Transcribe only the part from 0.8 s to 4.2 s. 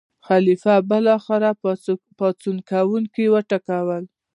بالاخره پاڅون کوونکي وټکول.